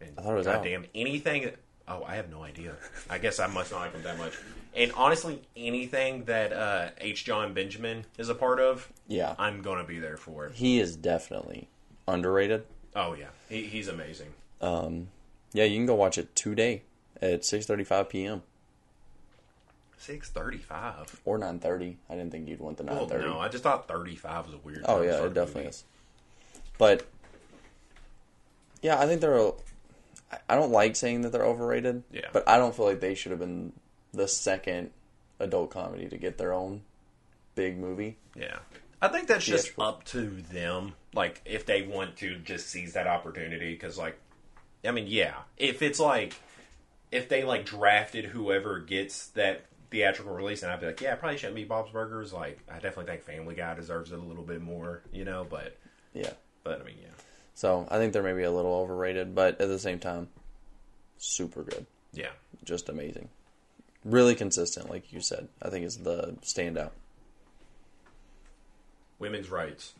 And 0.00 0.10
I 0.18 0.22
thought 0.22 0.32
it 0.32 0.36
was 0.36 0.46
out. 0.46 0.56
goddamn 0.62 0.86
anything. 0.94 1.50
Oh, 1.88 2.02
I 2.04 2.16
have 2.16 2.30
no 2.30 2.42
idea. 2.42 2.74
I 3.08 3.18
guess 3.18 3.38
I 3.38 3.46
must 3.46 3.70
not 3.70 3.80
like 3.80 3.92
them 3.92 4.02
that 4.02 4.18
much. 4.18 4.32
And 4.74 4.90
honestly, 4.96 5.40
anything 5.56 6.24
that 6.24 6.52
uh, 6.52 6.88
H. 6.98 7.24
John 7.24 7.54
Benjamin 7.54 8.04
is 8.18 8.28
a 8.28 8.34
part 8.34 8.58
of, 8.60 8.92
Yeah. 9.06 9.34
I'm 9.38 9.62
gonna 9.62 9.84
be 9.84 9.98
there 10.00 10.16
for. 10.16 10.50
He 10.50 10.80
is 10.80 10.96
definitely 10.96 11.68
underrated. 12.08 12.66
Oh 12.94 13.14
yeah, 13.14 13.28
he, 13.48 13.62
he's 13.64 13.88
amazing. 13.88 14.32
Um, 14.60 15.08
yeah, 15.52 15.64
you 15.64 15.76
can 15.78 15.86
go 15.86 15.94
watch 15.94 16.18
it 16.18 16.34
today 16.34 16.82
at 17.22 17.42
6:35 17.42 18.08
p.m. 18.08 18.42
Six 19.98 20.28
thirty-five. 20.30 21.20
or 21.24 21.38
9:30. 21.38 21.96
I 22.10 22.14
didn't 22.14 22.30
think 22.30 22.48
you'd 22.48 22.60
want 22.60 22.76
the 22.76 22.84
9:30. 22.84 23.08
Well, 23.10 23.18
no, 23.20 23.38
I 23.38 23.48
just 23.48 23.62
thought 23.64 23.88
thirty-five 23.88 24.46
was 24.46 24.54
a 24.54 24.58
weird. 24.58 24.84
Oh 24.86 25.00
yeah, 25.02 25.22
it 25.24 25.32
definitely 25.34 25.62
movie. 25.62 25.68
is. 25.70 25.84
But 26.78 27.06
yeah, 28.82 29.00
I 29.00 29.06
think 29.06 29.20
they're. 29.20 29.36
a- 29.38 29.52
I- 30.32 30.38
I 30.50 30.54
don't 30.56 30.72
like 30.72 30.96
saying 30.96 31.22
that 31.22 31.32
they're 31.32 31.44
overrated. 31.44 32.02
Yeah. 32.10 32.28
But 32.32 32.48
I 32.48 32.58
don't 32.58 32.74
feel 32.74 32.84
like 32.86 33.00
they 33.00 33.14
should 33.14 33.30
have 33.30 33.40
been 33.40 33.72
the 34.12 34.26
second 34.28 34.90
adult 35.38 35.70
comedy 35.70 36.08
to 36.08 36.16
get 36.16 36.38
their 36.38 36.52
own 36.52 36.82
big 37.54 37.78
movie. 37.78 38.16
Yeah. 38.34 38.58
I 39.00 39.08
think 39.08 39.28
that's 39.28 39.44
just 39.44 39.66
Theatrical. 39.66 39.84
up 39.84 40.04
to 40.04 40.22
them. 40.52 40.94
Like, 41.14 41.42
if 41.44 41.66
they 41.66 41.82
want 41.82 42.16
to 42.18 42.36
just 42.38 42.68
seize 42.68 42.94
that 42.94 43.06
opportunity. 43.06 43.72
Because, 43.72 43.98
like, 43.98 44.18
I 44.84 44.90
mean, 44.90 45.06
yeah. 45.06 45.34
If 45.56 45.82
it's 45.82 46.00
like, 46.00 46.34
if 47.12 47.28
they, 47.28 47.44
like, 47.44 47.66
drafted 47.66 48.24
whoever 48.24 48.80
gets 48.80 49.28
that 49.28 49.66
theatrical 49.90 50.34
release, 50.34 50.62
and 50.62 50.72
I'd 50.72 50.80
be 50.80 50.86
like, 50.86 51.00
yeah, 51.00 51.12
it 51.12 51.20
probably 51.20 51.38
shouldn't 51.38 51.56
be 51.56 51.64
Bob's 51.64 51.92
Burgers. 51.92 52.32
Like, 52.32 52.58
I 52.70 52.74
definitely 52.74 53.04
think 53.06 53.22
Family 53.22 53.54
Guy 53.54 53.74
deserves 53.74 54.10
it 54.12 54.18
a 54.18 54.22
little 54.22 54.42
bit 54.42 54.60
more, 54.60 55.02
you 55.12 55.24
know? 55.24 55.46
But, 55.48 55.76
Yeah. 56.14 56.32
but 56.64 56.80
I 56.80 56.84
mean, 56.84 56.96
yeah. 57.00 57.08
So 57.56 57.88
I 57.90 57.96
think 57.96 58.12
they're 58.12 58.22
maybe 58.22 58.42
a 58.42 58.50
little 58.52 58.74
overrated, 58.74 59.34
but 59.34 59.58
at 59.62 59.68
the 59.68 59.78
same 59.78 59.98
time, 59.98 60.28
super 61.16 61.62
good, 61.62 61.86
Yeah. 62.12 62.32
just 62.64 62.90
amazing, 62.90 63.30
really 64.04 64.34
consistent, 64.34 64.90
like 64.90 65.10
you 65.10 65.20
said. 65.22 65.48
I 65.62 65.70
think 65.70 65.86
is 65.86 65.96
the 65.96 66.36
standout. 66.42 66.90
Women's 69.18 69.48
rights. 69.48 69.94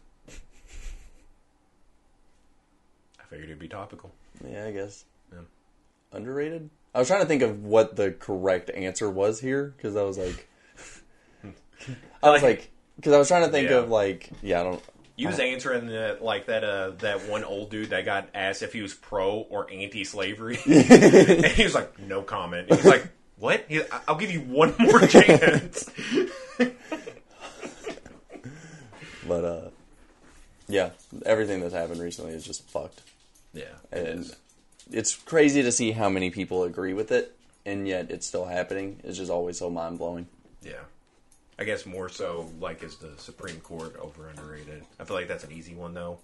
I 3.18 3.22
figured 3.30 3.48
it'd 3.48 3.58
be 3.58 3.68
topical. 3.68 4.12
Yeah, 4.46 4.66
I 4.66 4.72
guess. 4.72 5.06
Yeah. 5.32 5.38
Underrated? 6.12 6.68
I 6.94 6.98
was 6.98 7.08
trying 7.08 7.22
to 7.22 7.26
think 7.26 7.40
of 7.42 7.64
what 7.64 7.96
the 7.96 8.10
correct 8.12 8.70
answer 8.70 9.08
was 9.10 9.40
here 9.40 9.72
because 9.76 9.96
I 9.96 10.02
was 10.02 10.18
like, 10.18 10.46
I 12.22 12.30
was 12.30 12.42
like, 12.42 12.70
because 12.96 13.14
I 13.14 13.18
was 13.18 13.28
trying 13.28 13.46
to 13.46 13.50
think 13.50 13.70
Yeah. 13.70 13.78
of 13.78 13.88
like, 13.88 14.28
yeah, 14.42 14.60
I 14.60 14.64
don't. 14.64 14.82
You 15.16 15.28
was 15.28 15.38
answering 15.38 15.86
the, 15.86 16.18
like 16.20 16.46
that 16.46 16.62
uh, 16.62 16.90
that 16.98 17.26
one 17.28 17.42
old 17.42 17.70
dude 17.70 17.90
that 17.90 18.04
got 18.04 18.28
asked 18.34 18.62
if 18.62 18.72
he 18.74 18.82
was 18.82 18.92
pro 18.92 19.38
or 19.38 19.66
anti-slavery, 19.72 20.58
and 20.66 21.44
he 21.46 21.64
was 21.64 21.74
like, 21.74 21.98
"No 21.98 22.20
comment." 22.22 22.68
He 22.68 22.76
was 22.76 22.84
like, 22.84 23.08
"What? 23.38 23.64
He, 23.66 23.80
I'll 24.06 24.16
give 24.16 24.30
you 24.30 24.40
one 24.40 24.74
more 24.78 25.00
chance." 25.06 25.90
But 29.26 29.44
uh, 29.44 29.70
yeah, 30.68 30.90
everything 31.24 31.60
that's 31.60 31.74
happened 31.74 32.00
recently 32.00 32.32
is 32.32 32.44
just 32.44 32.68
fucked, 32.68 33.00
yeah, 33.52 33.64
it 33.90 34.06
and 34.06 34.20
is. 34.20 34.36
it's 34.90 35.16
crazy 35.16 35.62
to 35.62 35.72
see 35.72 35.92
how 35.92 36.08
many 36.08 36.30
people 36.30 36.62
agree 36.62 36.92
with 36.92 37.10
it, 37.10 37.36
and 37.64 37.88
yet 37.88 38.10
it's 38.10 38.26
still 38.26 38.44
happening. 38.44 39.00
It's 39.02 39.16
just 39.18 39.30
always 39.30 39.58
so 39.58 39.70
mind 39.70 39.98
blowing. 39.98 40.28
Yeah, 40.62 40.74
I 41.58 41.64
guess 41.64 41.86
more 41.86 42.08
so 42.08 42.50
like 42.60 42.82
is 42.82 42.96
the 42.96 43.12
Supreme 43.16 43.60
Court 43.60 43.96
over 43.98 44.28
underrated. 44.28 44.84
I 45.00 45.04
feel 45.04 45.16
like 45.16 45.28
that's 45.28 45.44
an 45.44 45.52
easy 45.52 45.74
one 45.74 45.94
though. 45.94 46.18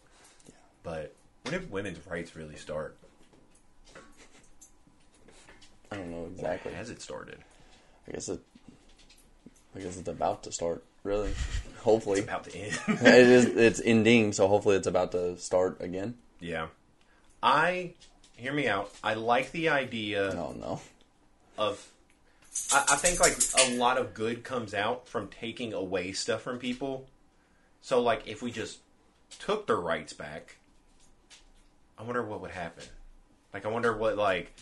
But 0.83 1.15
when 1.43 1.53
did 1.61 1.71
women's 1.71 2.05
rights 2.07 2.37
really 2.37 2.57
start? 2.57 2.97
I 5.91 5.97
don't 5.97 6.11
know 6.11 6.27
exactly. 6.35 6.73
Has 6.73 6.91
it 6.91 7.01
started? 7.03 7.39
I 8.09 8.13
guess 8.13 8.29
it. 8.29 8.41
I 9.77 9.81
guess 9.81 9.97
it's 9.97 10.09
about 10.09 10.43
to 10.45 10.53
start. 10.53 10.85
really. 11.03 11.33
Hopefully, 11.81 12.21
It's 12.21 12.29
about 12.29 12.45
to 12.45 12.57
end. 12.57 12.79
it 12.89 13.27
is. 13.27 13.47
It's 13.47 13.81
ending, 13.85 14.33
so 14.33 14.47
hopefully 14.49 14.77
it's 14.77 14.87
about 14.87 15.13
to 15.13 15.37
start 15.39 15.79
again. 15.81 16.15
yeah. 16.41 16.69
I 17.45 17.95
hear 18.37 18.53
me 18.53 18.69
out. 18.69 18.93
I 19.03 19.15
like 19.15 19.51
the 19.51 19.71
idea 19.71 20.31
Oh 20.33 20.55
no. 20.57 20.81
of 21.59 21.85
I, 22.73 22.85
I 22.91 22.97
think 22.97 23.21
like 23.21 23.37
a 23.67 23.77
lot 23.77 23.99
of 23.99 24.15
good 24.15 24.45
comes 24.45 24.75
out 24.75 25.09
from 25.09 25.29
taking 25.29 25.73
away 25.73 26.13
stuff 26.13 26.43
from 26.43 26.59
people. 26.59 27.07
So 27.81 28.01
like 28.01 28.27
if 28.27 28.43
we 28.43 28.51
just 28.51 28.79
took 29.39 29.67
their 29.67 29.77
rights 29.77 30.13
back, 30.13 30.57
I 31.99 32.03
wonder 32.03 32.23
what 32.23 32.41
would 32.41 32.51
happen. 32.51 32.85
Like 33.53 33.67
I 33.67 33.69
wonder 33.69 33.97
what 33.97 34.17
like 34.17 34.53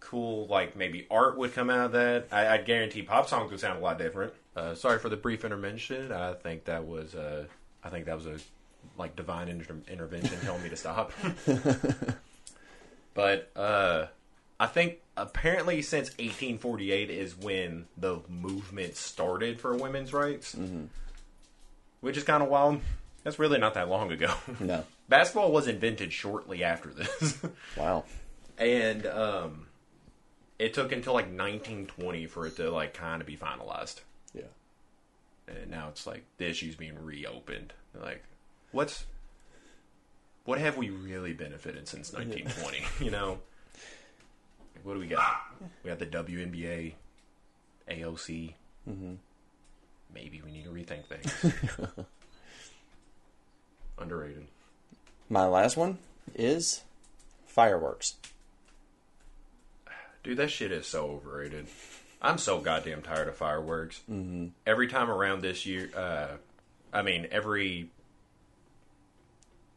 cool 0.00 0.46
like 0.46 0.76
maybe 0.76 1.06
art 1.10 1.36
would 1.38 1.54
come 1.54 1.70
out 1.70 1.86
of 1.86 1.92
that. 1.92 2.28
I, 2.30 2.48
I'd 2.48 2.66
guarantee 2.66 3.02
pop 3.02 3.28
songs 3.28 3.50
would 3.50 3.60
sound 3.60 3.78
a 3.78 3.82
lot 3.82 3.98
different. 3.98 4.32
Uh, 4.56 4.74
sorry 4.74 4.98
for 4.98 5.08
the 5.08 5.16
brief 5.16 5.44
intervention. 5.44 6.12
I 6.12 6.34
think 6.34 6.64
that 6.64 6.86
was 6.86 7.14
uh, 7.14 7.44
I 7.82 7.90
think 7.90 8.06
that 8.06 8.16
was 8.16 8.26
a 8.26 8.38
like 8.98 9.16
divine 9.16 9.48
inter- 9.48 9.76
intervention 9.90 10.38
telling 10.42 10.62
me 10.62 10.68
to 10.68 10.76
stop. 10.76 11.12
but 13.14 13.50
uh, 13.56 14.06
I 14.60 14.66
think 14.66 14.98
apparently 15.16 15.82
since 15.82 16.08
1848 16.10 17.10
is 17.10 17.36
when 17.36 17.86
the 17.96 18.20
movement 18.28 18.96
started 18.96 19.60
for 19.60 19.74
women's 19.76 20.12
rights, 20.12 20.56
which 22.00 22.16
is 22.16 22.24
kind 22.24 22.42
of 22.42 22.48
wild. 22.48 22.80
That's 23.24 23.38
really 23.38 23.58
not 23.58 23.74
that 23.74 23.88
long 23.88 24.12
ago. 24.12 24.32
No. 24.60 24.84
Basketball 25.08 25.52
was 25.52 25.68
invented 25.68 26.12
shortly 26.12 26.64
after 26.64 26.88
this, 26.90 27.38
Wow. 27.76 28.04
and 28.56 29.04
um, 29.06 29.66
it 30.58 30.72
took 30.72 30.92
until 30.92 31.12
like 31.12 31.26
1920 31.26 32.26
for 32.26 32.46
it 32.46 32.56
to 32.56 32.70
like 32.70 32.94
kind 32.94 33.20
of 33.20 33.26
be 33.26 33.36
finalized. 33.36 34.00
Yeah. 34.32 34.44
And 35.46 35.70
now 35.70 35.88
it's 35.88 36.06
like 36.06 36.24
the 36.38 36.48
issue's 36.48 36.74
being 36.74 37.02
reopened. 37.04 37.74
Like, 38.00 38.22
what's 38.72 39.04
what 40.46 40.58
have 40.58 40.76
we 40.78 40.88
really 40.90 41.32
benefited 41.34 41.86
since 41.86 42.12
1920? 42.12 42.84
you 43.04 43.10
know, 43.10 43.40
what 44.84 44.94
do 44.94 45.00
we 45.00 45.06
got? 45.06 45.24
We 45.82 45.88
got 45.90 45.98
the 45.98 46.06
WNBA, 46.06 46.92
AOC. 47.90 48.54
Mm-hmm. 48.88 49.14
Maybe 50.14 50.42
we 50.44 50.52
need 50.52 50.64
to 50.64 50.70
rethink 50.70 51.06
things. 51.06 51.54
Underrated. 53.98 54.46
My 55.28 55.46
last 55.46 55.76
one 55.76 55.98
is 56.34 56.82
fireworks. 57.46 58.14
Dude, 60.22 60.36
that 60.36 60.50
shit 60.50 60.70
is 60.70 60.86
so 60.86 61.06
overrated. 61.06 61.66
I'm 62.20 62.38
so 62.38 62.60
goddamn 62.60 63.02
tired 63.02 63.28
of 63.28 63.36
fireworks. 63.36 64.00
Mm-hmm. 64.10 64.48
Every 64.66 64.88
time 64.88 65.10
around 65.10 65.42
this 65.42 65.66
year, 65.66 65.90
uh, 65.96 66.28
I 66.92 67.02
mean, 67.02 67.26
every. 67.30 67.90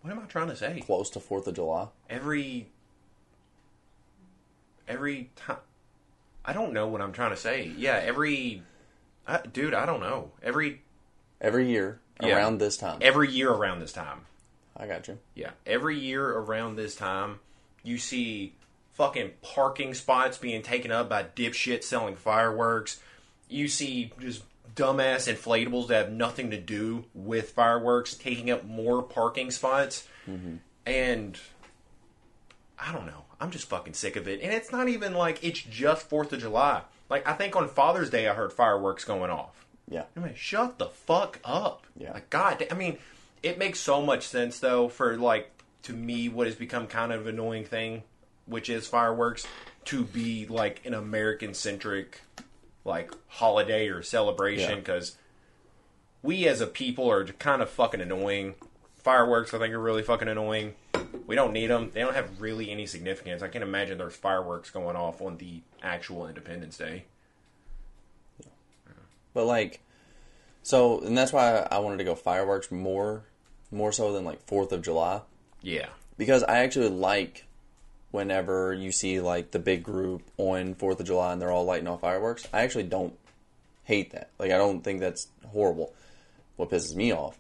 What 0.02 0.12
am 0.12 0.20
I 0.20 0.24
trying 0.24 0.48
to 0.50 0.56
say? 0.56 0.82
Close 0.86 1.10
to 1.12 1.20
Fourth 1.20 1.48
of 1.48 1.56
July. 1.56 1.88
every 2.10 2.68
every 4.88 5.30
time 5.36 5.58
i 6.46 6.54
don't 6.54 6.74
know 6.74 6.88
what 6.88 7.02
i'm 7.02 7.12
trying 7.12 7.32
to 7.32 7.38
say 7.38 7.72
yeah 7.78 8.00
every 8.04 8.62
I, 9.28 9.42
dude 9.42 9.74
i 9.74 9.86
don't 9.86 10.00
know 10.00 10.32
every 10.42 10.82
Every 11.40 11.70
year 11.70 12.00
Yeah. 12.22 12.36
around 12.38 12.58
this 12.58 12.78
time. 12.78 12.98
every 13.02 13.30
year 13.30 13.52
around 13.52 13.80
this 13.80 13.94
time 13.94 14.22
I 14.76 14.88
got 14.88 15.08
you. 15.08 15.20
yeah 15.36 15.52
every 15.66 15.98
year 16.00 16.28
around 16.30 16.76
this 16.76 16.96
time 16.96 17.40
you 17.84 17.98
see 18.00 18.54
fucking 18.94 19.32
parking 19.44 19.94
spots 19.94 20.38
being 20.40 20.62
taken 20.64 20.92
up 20.92 21.10
by 21.10 21.24
dipshits 21.24 21.84
selling 21.84 22.16
fireworks 22.16 23.00
you 23.50 23.68
see 23.68 24.12
just 24.20 24.44
dumbass 24.76 25.32
inflatables 25.32 25.88
that 25.88 26.06
have 26.06 26.12
nothing 26.12 26.50
to 26.52 26.58
do 26.60 27.06
with 27.14 27.52
fireworks 27.52 28.14
taking 28.16 28.50
up 28.50 28.66
more 28.66 29.02
parking 29.04 29.52
spots 29.52 30.08
mm-hmm. 30.28 30.56
and 30.86 31.40
I 32.80 32.92
don't 32.92 33.06
know. 33.08 33.24
I'm 33.40 33.52
just 33.52 33.70
fucking 33.70 33.94
sick 33.94 34.16
of 34.16 34.28
it. 34.28 34.42
And 34.42 34.52
it's 34.52 34.72
not 34.72 34.88
even 34.90 35.14
like 35.14 35.44
it's 35.44 35.60
just 35.60 36.10
4th 36.10 36.32
of 36.34 36.40
July. 36.40 36.82
Like, 37.10 37.28
I 37.28 37.34
think 37.34 37.56
on 37.56 37.68
Father's 37.70 38.10
Day 38.10 38.28
I 38.28 38.34
heard 38.34 38.52
fireworks 38.52 39.06
going 39.06 39.32
off. 39.32 39.66
Yeah. 39.90 40.04
I 40.16 40.20
mean, 40.20 40.34
shut 40.36 40.78
the 40.80 40.88
fuck 40.88 41.40
up. 41.46 41.86
Yeah. 41.96 42.14
Like, 42.14 42.30
God, 42.30 42.66
I 42.70 42.74
mean, 42.74 42.98
it 43.42 43.58
makes 43.58 43.80
so 43.80 44.02
much 44.02 44.28
sense, 44.28 44.60
though, 44.60 44.90
for, 44.90 45.16
like, 45.16 45.50
to 45.84 45.94
me, 45.94 46.28
what 46.28 46.48
has 46.48 46.56
become 46.56 46.88
kind 46.88 47.14
of 47.14 47.22
an 47.28 47.36
annoying 47.36 47.64
thing, 47.64 48.04
which 48.46 48.70
is 48.70 48.88
fireworks, 48.88 49.48
to 49.86 50.04
be, 50.04 50.46
like, 50.48 50.86
an 50.86 50.94
American 50.94 51.54
centric, 51.54 52.22
like, 52.84 53.14
holiday 53.28 53.88
or 53.88 54.02
celebration, 54.04 54.72
Yeah. 54.72 54.76
because 54.76 55.18
we 56.22 56.46
as 56.50 56.60
a 56.60 56.68
people 56.68 57.10
are 57.10 57.24
kind 57.26 57.62
of 57.62 57.70
fucking 57.70 58.02
annoying. 58.02 58.56
Fireworks, 58.98 59.54
I 59.54 59.60
think, 59.60 59.74
are 59.74 59.80
really 59.80 60.04
fucking 60.04 60.28
annoying. 60.28 60.74
We 61.28 61.36
don't 61.36 61.52
need 61.54 61.68
them. 61.68 61.92
They 61.94 62.00
don't 62.02 62.16
have 62.16 62.42
really 62.42 62.72
any 62.72 62.86
significance. 62.88 63.44
I 63.44 63.50
can't 63.50 63.64
imagine 63.64 63.98
there's 63.98 64.16
fireworks 64.16 64.70
going 64.72 64.96
off 64.96 65.22
on 65.22 65.38
the 65.38 65.62
actual 65.84 66.26
Independence 66.26 66.78
Day. 66.78 67.04
But 69.34 69.46
like, 69.46 69.82
so 70.64 71.02
and 71.02 71.18
that's 71.18 71.32
why 71.34 71.68
I 71.70 71.80
wanted 71.80 71.98
to 71.98 72.04
go 72.06 72.16
fireworks 72.16 72.72
more, 72.72 73.24
more 73.72 73.92
so 73.92 74.14
than 74.14 74.24
like 74.26 74.42
Fourth 74.48 74.72
of 74.72 74.82
July 74.82 75.22
Yeah. 75.62 75.88
because 76.18 76.44
I 76.44 76.60
actually 76.60 76.90
like 76.90 77.46
whenever 78.12 78.74
you 78.74 78.92
see 78.92 79.20
like 79.20 79.52
the 79.52 79.60
big 79.60 79.84
group 79.84 80.24
on 80.38 80.74
Fourth 80.76 81.00
of 81.00 81.06
July 81.06 81.34
and 81.34 81.42
they're 81.42 81.52
all 81.52 81.66
lighting 81.66 81.88
off 81.88 82.02
fireworks. 82.02 82.48
I 82.54 82.62
actually 82.62 82.86
don't 82.86 83.14
hate 83.84 84.12
that. 84.12 84.30
Like 84.40 84.52
I 84.52 84.58
don't 84.58 84.82
think 84.82 85.02
that's 85.02 85.28
horrible. 85.46 85.94
What 86.56 86.70
pisses 86.70 86.96
me 86.96 87.12
off 87.14 87.38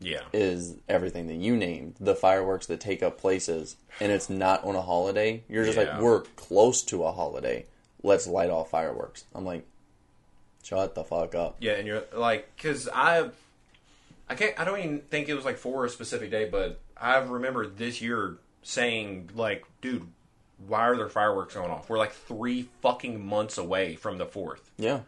Yeah. 0.00 0.22
is 0.32 0.76
everything 0.88 1.26
that 1.28 1.34
you 1.36 1.56
named, 1.56 1.96
the 2.00 2.14
fireworks 2.14 2.66
that 2.66 2.80
take 2.80 3.02
up 3.02 3.18
places, 3.18 3.76
and 4.00 4.10
it's 4.10 4.30
not 4.30 4.64
on 4.64 4.74
a 4.74 4.80
holiday. 4.82 5.42
You're 5.48 5.64
just 5.64 5.76
Yeah. 5.76 5.92
like, 5.94 6.00
we're 6.00 6.22
close 6.36 6.82
to 6.84 7.04
a 7.04 7.12
holiday. 7.12 7.66
Let's 8.02 8.26
light 8.26 8.48
off 8.50 8.70
fireworks. 8.70 9.24
I'm 9.34 9.44
like, 9.44 9.66
shut 10.62 10.94
the 10.94 11.04
fuck 11.04 11.34
up. 11.34 11.56
Yeah, 11.60 11.72
and 11.72 11.86
you're 11.86 12.02
like, 12.14 12.54
because 12.56 12.88
I, 12.92 13.28
I 14.28 14.34
can't, 14.34 14.58
I 14.58 14.64
don't 14.64 14.78
even 14.78 15.00
think 15.00 15.28
it 15.28 15.34
was 15.34 15.44
like 15.44 15.58
for 15.58 15.84
a 15.84 15.90
specific 15.90 16.30
day, 16.30 16.48
but 16.48 16.80
I 16.96 17.18
remember 17.18 17.66
this 17.66 18.00
year 18.00 18.36
saying 18.62 19.30
like, 19.34 19.64
dude, 19.80 20.06
why 20.66 20.80
are 20.80 20.96
there 20.96 21.08
fireworks 21.08 21.54
going 21.54 21.70
off? 21.70 21.88
We're 21.88 21.98
like 21.98 22.12
three 22.12 22.68
fucking 22.82 23.24
months 23.24 23.58
away 23.58 23.96
from 23.96 24.18
the 24.18 24.26
fourth. 24.26 24.70
Yeah, 24.78 25.00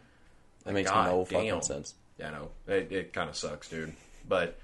that 0.65 0.73
makes 0.73 0.89
God 0.89 1.07
no 1.07 1.25
damn. 1.29 1.45
fucking 1.45 1.61
sense. 1.61 1.93
Yeah, 2.17 2.29
I 2.29 2.31
know 2.31 2.49
it, 2.67 2.91
it 2.91 3.13
kind 3.13 3.29
of 3.29 3.35
sucks, 3.35 3.69
dude. 3.69 3.93
But 4.27 4.57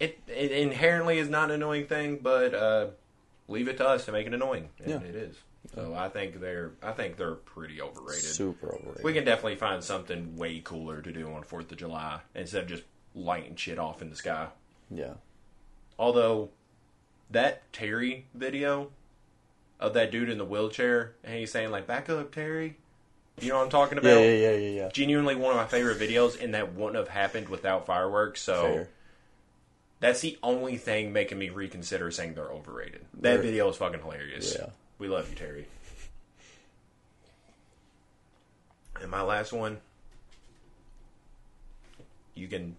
it, 0.00 0.18
it 0.26 0.50
inherently 0.50 1.18
is 1.18 1.28
not 1.28 1.50
an 1.50 1.56
annoying 1.56 1.86
thing, 1.86 2.18
but 2.22 2.54
uh, 2.54 2.86
leave 3.46 3.68
it 3.68 3.76
to 3.76 3.86
us 3.88 4.06
to 4.06 4.12
make 4.12 4.26
it 4.26 4.34
annoying, 4.34 4.70
and 4.80 4.88
Yeah. 4.90 5.08
it 5.08 5.14
is. 5.14 5.36
So 5.74 5.94
I 5.94 6.08
think 6.08 6.40
they're, 6.40 6.72
I 6.82 6.92
think 6.92 7.16
they're 7.18 7.34
pretty 7.34 7.80
overrated. 7.82 8.24
Super 8.24 8.74
overrated. 8.74 9.04
We 9.04 9.12
can 9.12 9.24
definitely 9.24 9.56
find 9.56 9.84
something 9.84 10.36
way 10.36 10.60
cooler 10.64 11.02
to 11.02 11.12
do 11.12 11.30
on 11.32 11.42
Fourth 11.42 11.70
of 11.70 11.76
July 11.78 12.20
instead 12.34 12.62
of 12.62 12.68
just 12.68 12.82
lighting 13.14 13.56
shit 13.56 13.78
off 13.78 14.00
in 14.02 14.08
the 14.10 14.16
sky. 14.16 14.48
yeah, 14.90 15.14
Although 15.98 16.48
that 17.30 17.70
Terry 17.72 18.26
video 18.34 18.90
of 19.78 19.92
that 19.94 20.10
dude 20.10 20.28
in 20.30 20.38
the 20.38 20.44
wheelchair 20.44 21.14
and 21.22 21.36
he's 21.36 21.50
saying 21.52 21.70
like 21.70 21.86
"Back 21.86 22.08
up, 22.08 22.32
Terry," 22.32 22.78
you 23.40 23.50
know 23.50 23.58
what 23.58 23.64
I'm 23.64 23.70
talking 23.70 23.98
about? 23.98 24.08
yeah, 24.20 24.20
yeah, 24.20 24.32
yeah, 24.32 24.50
yeah, 24.56 24.68
yeah. 24.82 24.88
Genuinely 24.88 25.34
one 25.36 25.50
of 25.52 25.56
my 25.58 25.66
favorite 25.66 25.98
videos, 25.98 26.42
and 26.42 26.54
that 26.54 26.74
wouldn't 26.74 26.96
have 26.96 27.08
happened 27.08 27.48
without 27.50 27.84
fireworks. 27.86 28.40
So 28.40 28.62
Fair. 28.62 28.88
That's 30.00 30.20
the 30.20 30.38
only 30.42 30.76
thing 30.76 31.12
making 31.12 31.38
me 31.38 31.50
reconsider 31.50 32.10
saying 32.10 32.34
they're 32.34 32.50
overrated. 32.50 33.02
That 33.14 33.20
They're- 33.22 33.38
video 33.42 33.68
is 33.68 33.76
fucking 33.76 34.00
hilarious. 34.00 34.56
Yeah. 34.58 34.70
We 34.98 35.08
love 35.08 35.28
you, 35.30 35.36
Terry. 35.36 35.66
And 39.00 39.10
my 39.10 39.22
last 39.22 39.52
one, 39.52 39.78
you 42.34 42.48
can 42.48 42.76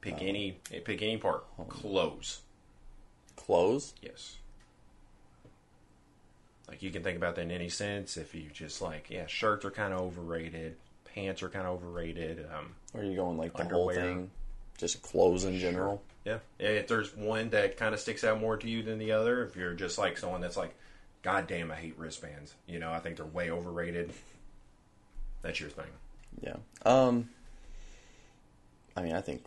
pick 0.00 0.16
any 0.20 0.58
pick 0.84 1.02
any 1.02 1.16
part. 1.16 1.44
Clothes. 1.68 2.42
Clothes. 3.36 3.94
Yes. 4.00 4.36
Like 6.68 6.82
you 6.82 6.90
can 6.90 7.02
think 7.02 7.16
about 7.16 7.34
that 7.34 7.42
in 7.42 7.50
any 7.50 7.68
sense. 7.68 8.16
If 8.16 8.32
you 8.34 8.48
just 8.52 8.80
like, 8.80 9.10
yeah, 9.10 9.26
shirts 9.26 9.64
are 9.64 9.72
kind 9.72 9.92
of 9.92 10.00
overrated, 10.02 10.76
pants 11.04 11.42
are 11.42 11.48
kind 11.48 11.66
of 11.66 11.74
overrated. 11.82 12.46
Um, 12.56 12.74
Or 12.94 13.00
are 13.00 13.04
you 13.04 13.16
going 13.16 13.36
like 13.36 13.56
the 13.56 13.64
whole 13.64 13.88
Underwear. 13.88 13.94
thing? 14.14 14.30
Just 14.78 15.02
clothes 15.02 15.44
in 15.44 15.58
general. 15.58 16.00
Yeah, 16.24 16.38
if 16.58 16.88
there's 16.88 17.14
one 17.16 17.50
that 17.50 17.76
kind 17.76 17.94
of 17.94 18.00
sticks 18.00 18.24
out 18.24 18.40
more 18.40 18.56
to 18.56 18.68
you 18.68 18.82
than 18.82 18.98
the 18.98 19.12
other, 19.12 19.44
if 19.44 19.56
you're 19.56 19.74
just 19.74 19.98
like 19.98 20.18
someone 20.18 20.40
that's 20.40 20.56
like, 20.56 20.74
God 21.22 21.46
damn, 21.46 21.70
I 21.70 21.76
hate 21.76 21.98
wristbands. 21.98 22.54
You 22.66 22.78
know, 22.78 22.92
I 22.92 22.98
think 23.00 23.16
they're 23.16 23.26
way 23.26 23.50
overrated. 23.50 24.12
That's 25.42 25.60
your 25.60 25.70
thing. 25.70 25.86
Yeah. 26.42 26.56
Um. 26.84 27.30
I 28.96 29.02
mean, 29.02 29.14
I 29.14 29.20
think 29.20 29.44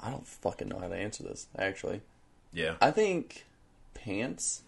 I 0.00 0.10
don't 0.10 0.26
fucking 0.26 0.68
know 0.68 0.78
how 0.78 0.88
to 0.88 0.96
answer 0.96 1.22
this. 1.22 1.46
Actually, 1.56 2.00
Yeah. 2.52 2.76
I 2.80 2.90
think 2.90 3.44
pants 3.94 4.62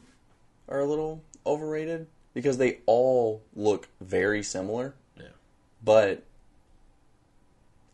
are 0.69 0.81
a 0.81 0.85
little 0.85 1.23
overrated 1.45 2.07
because 2.35 2.59
they 2.59 2.79
all 2.87 3.43
look 3.55 3.89
very 4.01 4.43
similar, 4.43 4.95
Yeah. 5.17 5.29
but 5.83 6.23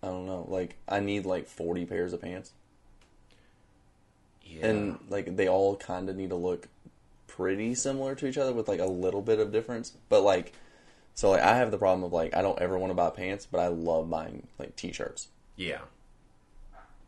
I 0.03 0.09
don't 0.09 0.27
know. 0.27 0.45
Like 0.49 0.77
I 0.89 1.01
need 1.01 1.25
like 1.27 1.47
forty 1.47 1.85
pairs 1.87 2.13
of 2.13 2.21
pants, 2.21 2.53
Yeah. 4.59 4.67
and 4.67 4.99
like 5.09 5.37
they 5.37 5.49
all 5.49 5.77
kind 5.77 6.09
of 6.09 6.17
need 6.17 6.31
to 6.31 6.37
look 6.37 6.69
pretty 7.27 7.75
similar 7.75 8.15
to 8.17 8.27
each 8.27 8.37
other 8.39 8.53
with 8.53 8.69
like 8.69 8.81
a 8.81 8.87
little 8.87 9.23
bit 9.23 9.39
of 9.39 9.53
difference. 9.53 9.93
But 10.09 10.23
like, 10.23 10.53
so 11.15 11.31
like 11.31 11.43
I 11.43 11.57
have 11.57 11.71
the 11.71 11.79
problem 11.79 12.05
of 12.05 12.13
like 12.13 12.35
I 12.37 12.43
don't 12.43 12.59
ever 12.59 12.79
want 12.79 12.91
to 12.91 12.95
buy 12.95 13.11
pants, 13.11 13.47
but 13.51 13.59
I 13.61 13.69
love 13.69 14.09
buying 14.11 14.47
like 14.59 14.77
t-shirts. 14.77 15.29
yeah. 15.57 15.81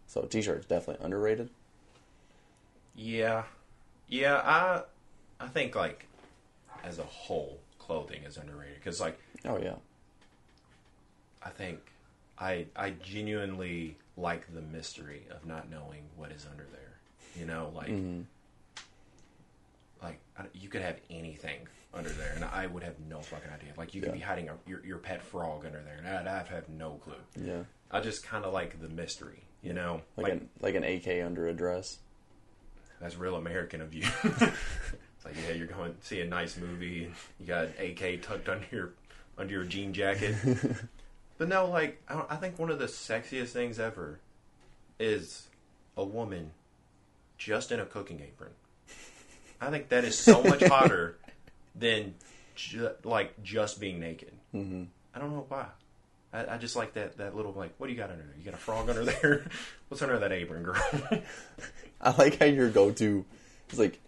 So 0.07 0.23
t-shirts 0.23 0.67
definitely 0.67 1.05
underrated. 1.05 1.51
Yeah. 2.95 3.45
Yeah, 4.09 4.37
I 4.37 4.83
I 5.41 5.49
think 5.49 5.75
like 5.75 6.07
as 6.85 6.99
a 6.99 7.03
whole 7.05 7.59
clothing 7.79 8.23
is 8.25 8.37
underrated 8.37 8.83
cuz 8.83 9.01
like 9.01 9.19
Oh 9.45 9.59
yeah, 9.59 9.77
I 11.43 11.51
think 11.51 11.81
I 12.39 12.67
I 12.77 12.91
genuinely 12.91 13.97
like 14.17 14.53
the 14.55 14.61
mystery 14.63 15.27
of 15.31 15.45
not 15.45 15.69
knowing 15.69 16.05
what 16.17 16.31
is 16.31 16.47
under 16.49 16.65
there. 16.71 16.94
You 17.39 17.47
know, 17.47 17.73
like 17.75 17.89
mm-hmm. 17.89 18.23
like 20.03 20.21
I, 20.39 20.45
you 20.55 20.69
could 20.69 20.83
have 20.83 20.99
anything 21.11 21.67
under 21.93 22.11
there, 22.11 22.33
and 22.35 22.45
I 22.45 22.67
would 22.67 22.83
have 22.83 22.95
no 23.09 23.21
fucking 23.21 23.51
idea. 23.51 23.71
Like 23.77 23.95
you 23.95 24.01
could 24.01 24.09
Yeah. 24.11 24.15
be 24.15 24.21
hiding 24.21 24.49
a, 24.49 24.55
your 24.67 24.85
your 24.85 24.99
pet 24.99 25.23
frog 25.23 25.65
under 25.67 25.81
there, 25.83 25.97
and 25.99 26.07
I'd, 26.09 26.27
I'd 26.27 26.49
have 26.49 26.69
no 26.69 26.93
clue. 26.95 27.15
yeah, 27.41 27.63
I 27.91 28.01
just 28.01 28.25
kind 28.25 28.45
of 28.45 28.53
like 28.53 28.81
the 28.81 28.89
mystery. 28.89 29.43
You 29.63 29.73
know, 29.73 30.03
like 30.17 30.33
an 30.33 30.49
like 30.61 30.75
an 30.75 30.85
AK 30.85 31.25
under 31.25 31.49
a 31.49 31.55
dress. 31.55 31.99
That's 33.01 33.17
real 33.17 33.37
American 33.37 33.81
of 33.81 33.93
you. 33.93 34.07
it's 34.25 35.25
like, 35.25 35.35
yeah, 35.47 35.55
you're 35.55 35.67
going 35.67 35.95
to 35.95 36.07
see 36.07 36.21
a 36.21 36.27
nice 36.27 36.57
movie. 36.57 37.11
You 37.41 37.47
got 37.47 37.65
an 37.67 37.73
AK 37.79 38.23
tucked 38.23 38.49
under 38.49 38.67
your 38.71 38.93
under 39.37 39.53
your 39.53 39.65
jean 39.65 39.93
jacket. 39.93 40.37
but 41.39 41.49
no, 41.49 41.67
like 41.67 42.01
I, 42.09 42.15
don't- 42.15 42.31
I 42.31 42.37
think 42.37 42.59
one 42.59 42.71
of 42.71 42.79
the 42.79 42.87
sexiest 42.87 43.49
things 43.49 43.79
ever 43.79 44.21
is 44.99 45.49
a 45.97 46.05
woman 46.05 46.51
just 47.39 47.73
in 47.73 47.81
a 47.81 47.85
cooking 47.85 48.21
apron. 48.21 48.51
I 49.61 49.71
think 49.71 49.89
that 49.89 50.05
is 50.05 50.19
so 50.19 50.43
much 50.43 50.63
hotter 50.63 51.17
than 51.75 52.15
ju- 52.55 52.91
like 53.03 53.43
just 53.43 53.81
being 53.81 54.01
naked. 54.01 54.33
Mm-hmm. 54.55 54.85
I 55.15 55.19
don't 55.19 55.33
know 55.33 55.47
why. 55.49 55.67
I, 56.33 56.55
I 56.55 56.59
just 56.59 56.77
like 56.77 56.95
that 56.95 57.17
that 57.19 57.37
little 57.37 57.53
like, 57.53 57.75
what 57.79 57.87
do 57.87 57.93
you 57.93 57.99
got 57.99 58.11
under 58.11 58.23
there? 58.23 58.35
You 58.39 58.45
got 58.45 58.55
a 58.55 58.59
frog 58.59 58.89
under 58.89 59.05
there? 59.05 59.47
What's 59.89 60.03
under 60.03 60.19
that 60.19 60.33
apron, 60.33 60.65
girl? 60.65 60.83
I 62.01 62.11
like 62.17 62.39
how 62.39 62.47
your 62.47 62.69
go-to 62.69 63.25
is 63.71 63.79
like 63.79 64.01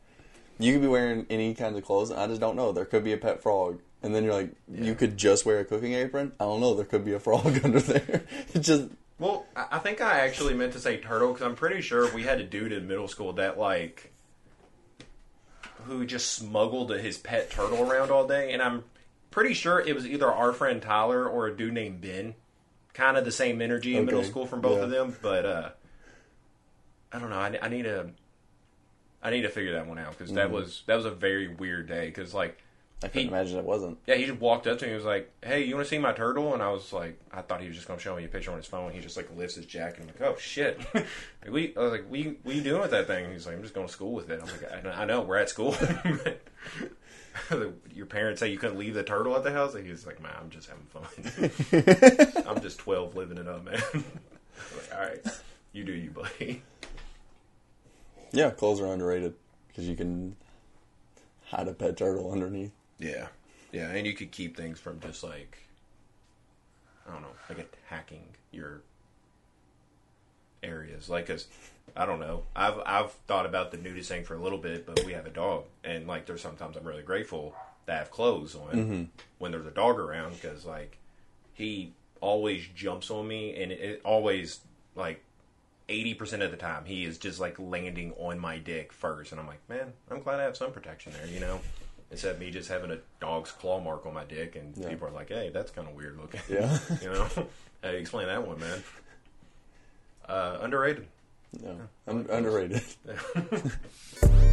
you 0.58 0.72
could 0.72 0.82
be 0.82 0.88
wearing 0.88 1.26
any 1.30 1.54
kinds 1.54 1.76
of 1.76 1.84
clothes, 1.84 2.10
and 2.10 2.18
I 2.18 2.26
just 2.26 2.40
don't 2.40 2.56
know. 2.56 2.72
There 2.72 2.84
could 2.84 3.04
be 3.04 3.12
a 3.12 3.18
pet 3.18 3.42
frog, 3.42 3.80
and 4.02 4.14
then 4.14 4.24
you're 4.24 4.32
like, 4.34 4.50
you 4.72 4.94
could 4.94 5.16
just 5.16 5.44
wear 5.44 5.60
a 5.60 5.64
cooking 5.64 5.92
apron. 5.92 6.32
I 6.40 6.44
don't 6.44 6.60
know. 6.60 6.74
There 6.74 6.84
could 6.84 7.04
be 7.04 7.12
a 7.12 7.20
frog 7.20 7.60
under 7.64 7.80
there. 7.80 8.24
It's 8.54 8.66
just 8.66 8.88
Well, 9.18 9.46
I 9.56 9.78
think 9.78 10.00
I 10.00 10.20
actually 10.20 10.54
meant 10.54 10.74
to 10.74 10.78
say 10.78 10.98
turtle 10.98 11.32
because 11.32 11.46
I'm 11.46 11.56
pretty 11.56 11.80
sure 11.80 12.12
we 12.14 12.24
had 12.24 12.38
a 12.38 12.44
dude 12.44 12.72
in 12.72 12.86
middle 12.86 13.08
school 13.08 13.32
that 13.34 13.58
like 13.58 14.12
who 15.84 16.04
just 16.04 16.32
smuggled 16.34 16.90
his 16.90 17.16
pet 17.16 17.50
turtle 17.50 17.90
around 17.90 18.10
all 18.10 18.26
day, 18.26 18.52
and 18.52 18.60
I'm 18.60 18.84
pretty 19.30 19.54
sure 19.54 19.80
it 19.80 19.94
was 19.94 20.06
either 20.06 20.30
our 20.30 20.52
friend 20.52 20.82
Tyler 20.82 21.26
or 21.26 21.46
a 21.46 21.56
dude 21.56 21.72
named 21.72 22.00
Ben. 22.00 22.34
Kind 22.92 23.16
of 23.16 23.24
the 23.26 23.32
same 23.32 23.60
energy 23.60 23.94
in 23.96 24.06
middle 24.06 24.24
school 24.24 24.46
from 24.46 24.62
both 24.62 24.80
of 24.80 24.88
them, 24.88 25.14
but 25.20 25.44
uh, 25.44 25.68
I 27.12 27.18
don't 27.18 27.28
know. 27.28 27.38
I, 27.38 27.58
I 27.60 27.68
need 27.68 27.82
to 27.82 28.10
I 29.22 29.30
need 29.30 29.42
to 29.42 29.50
figure 29.50 29.72
that 29.72 29.86
one 29.86 29.98
out 29.98 30.16
because 30.16 30.32
that 30.34 30.50
was 30.50 30.82
that 30.86 30.94
was 30.94 31.04
a 31.04 31.10
very 31.10 31.48
weird 31.48 31.88
day 31.88 32.06
because 32.06 32.32
like 32.32 32.58
I 33.02 33.08
couldn't 33.08 33.22
He- 33.22 33.28
imagine 33.28 33.58
it 33.58 33.64
wasn't. 33.64 33.98
yeah, 34.06 34.14
he 34.14 34.24
just 34.24 34.40
walked 34.40 34.66
up 34.66 34.78
to 34.78 34.84
me. 34.86 34.90
He 34.92 34.96
was 34.96 35.04
like, 35.04 35.30
"Hey, 35.44 35.64
you 35.64 35.74
want 35.74 35.86
to 35.86 35.90
see 35.90 35.98
my 35.98 36.12
turtle?" 36.12 36.54
And 36.54 36.62
I 36.62 36.70
was 36.70 36.92
like, 36.94 37.20
I 37.30 37.42
thought 37.42 37.60
he 37.60 37.66
was 37.68 37.76
just 37.76 37.86
gonna 37.86 38.00
show 38.00 38.16
me 38.16 38.24
a 38.24 38.28
picture 38.28 38.50
on 38.50 38.56
his 38.56 38.66
phone. 38.66 38.90
He 38.92 39.00
just 39.00 39.16
like 39.18 39.28
lifts 39.36 39.56
his 39.56 39.66
jacket. 39.66 40.00
and 40.00 40.10
I'm 40.10 40.16
like, 40.20 40.30
"Oh 40.34 40.38
shit!" 40.40 40.80
like, 40.94 41.06
we, 41.50 41.74
I 41.76 41.80
was 41.80 41.92
like, 41.92 42.10
"We, 42.10 42.38
what 42.42 42.52
are 42.54 42.56
you 42.56 42.62
doing 42.62 42.80
with 42.80 42.90
that 42.92 43.06
thing?" 43.06 43.30
He's 43.32 43.44
like, 43.46 43.54
"I'm 43.56 43.62
just 43.62 43.74
going 43.74 43.86
to 43.86 43.92
school 43.92 44.12
with 44.12 44.30
it." 44.30 44.40
I'm 44.42 44.46
like, 44.48 44.86
"I, 44.86 45.02
I 45.02 45.04
know, 45.04 45.20
we're 45.20 45.36
at 45.36 45.50
school." 45.50 45.74
Your 47.94 48.06
parents 48.06 48.40
say 48.40 48.48
you 48.50 48.56
couldn't 48.58 48.78
leave 48.78 48.94
the 48.94 49.02
turtle 49.02 49.36
at 49.36 49.44
the 49.44 49.52
house. 49.52 49.74
And 49.74 49.86
he's 49.86 50.06
like, 50.06 50.22
"Man, 50.22 50.32
I'm 50.40 50.48
just 50.48 50.68
having 50.70 50.86
fun. 50.86 52.44
I'm 52.48 52.62
just 52.62 52.78
12, 52.78 53.14
living 53.14 53.36
it 53.38 53.46
up, 53.46 53.62
man." 53.64 53.74
Like, 53.92 54.94
All 54.94 55.00
right, 55.00 55.22
you 55.72 55.84
do 55.84 55.92
you, 55.92 56.10
buddy. 56.10 56.62
Yeah, 58.32 58.48
clothes 58.50 58.80
are 58.80 58.86
underrated 58.86 59.34
because 59.68 59.86
you 59.86 59.96
can 59.96 60.34
hide 61.44 61.68
a 61.68 61.74
pet 61.74 61.98
turtle 61.98 62.32
underneath. 62.32 62.72
Yeah, 62.98 63.28
yeah, 63.72 63.90
and 63.90 64.06
you 64.06 64.14
could 64.14 64.30
keep 64.30 64.56
things 64.56 64.78
from 64.78 65.00
just 65.00 65.22
like 65.22 65.58
I 67.08 67.12
don't 67.12 67.22
know, 67.22 67.28
like 67.48 67.58
attacking 67.58 68.24
your 68.50 68.80
areas. 70.62 71.08
Like, 71.08 71.26
cause 71.26 71.46
I 71.96 72.06
don't 72.06 72.20
know, 72.20 72.42
I've 72.54 72.78
I've 72.84 73.12
thought 73.26 73.46
about 73.46 73.70
the 73.70 73.78
nudist 73.78 74.08
thing 74.08 74.24
for 74.24 74.34
a 74.34 74.42
little 74.42 74.58
bit, 74.58 74.86
but 74.86 75.04
we 75.04 75.12
have 75.12 75.26
a 75.26 75.30
dog, 75.30 75.64
and 75.84 76.06
like 76.06 76.26
there's 76.26 76.42
sometimes 76.42 76.76
I'm 76.76 76.84
really 76.84 77.02
grateful 77.02 77.54
to 77.86 77.92
have 77.92 78.10
clothes 78.10 78.54
on 78.54 78.72
mm-hmm. 78.72 79.02
when 79.38 79.52
there's 79.52 79.66
a 79.66 79.70
dog 79.70 79.98
around, 79.98 80.34
because 80.34 80.64
like 80.64 80.98
he 81.54 81.92
always 82.20 82.66
jumps 82.74 83.10
on 83.10 83.28
me, 83.28 83.62
and 83.62 83.72
it, 83.72 83.80
it 83.80 84.00
always 84.04 84.60
like. 84.94 85.22
80% 85.88 86.44
of 86.44 86.50
the 86.50 86.56
time 86.56 86.84
he 86.84 87.04
is 87.04 87.16
just 87.16 87.38
like 87.38 87.60
landing 87.60 88.12
on 88.18 88.40
my 88.40 88.58
dick 88.58 88.92
first 88.92 89.30
and 89.30 89.40
i'm 89.40 89.46
like 89.46 89.60
man 89.68 89.92
i'm 90.10 90.20
glad 90.20 90.40
i 90.40 90.42
have 90.42 90.56
some 90.56 90.72
protection 90.72 91.12
there 91.12 91.32
you 91.32 91.38
know 91.38 91.60
instead 92.10 92.34
of 92.34 92.40
me 92.40 92.50
just 92.50 92.68
having 92.68 92.90
a 92.90 92.98
dog's 93.20 93.50
claw 93.52 93.80
mark 93.80 94.06
on 94.06 94.14
my 94.14 94.24
dick 94.24 94.56
and 94.56 94.76
Yeah. 94.76 94.88
people 94.88 95.08
are 95.08 95.12
like 95.12 95.28
hey 95.28 95.50
that's 95.52 95.70
kind 95.70 95.88
of 95.88 95.94
weird 95.94 96.16
looking 96.18 96.40
Yeah. 96.48 96.78
you 97.02 97.10
know 97.12 97.26
hey 97.82 97.98
explain 97.98 98.26
that 98.28 98.46
one 98.46 98.58
man 98.60 98.82
uh 100.28 100.58
underrated 100.60 101.06
No, 101.62 101.76
un- 102.08 102.26
underrated. 102.30 102.82